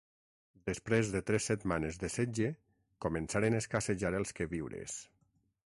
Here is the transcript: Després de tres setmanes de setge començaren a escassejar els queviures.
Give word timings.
Després 0.69 1.11
de 1.15 1.21
tres 1.27 1.49
setmanes 1.51 1.99
de 2.05 2.09
setge 2.15 2.49
començaren 3.07 3.57
a 3.57 3.61
escassejar 3.65 4.15
els 4.23 4.37
queviures. 4.41 4.99